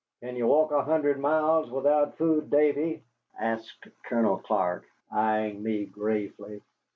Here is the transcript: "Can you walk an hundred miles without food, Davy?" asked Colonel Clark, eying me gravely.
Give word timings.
"Can 0.23 0.35
you 0.35 0.47
walk 0.47 0.71
an 0.71 0.83
hundred 0.83 1.19
miles 1.19 1.69
without 1.69 2.17
food, 2.17 2.49
Davy?" 2.49 3.03
asked 3.39 3.87
Colonel 4.03 4.39
Clark, 4.39 4.83
eying 5.15 5.61
me 5.61 5.85
gravely. 5.85 6.63